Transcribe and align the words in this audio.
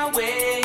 Away. 0.07 0.56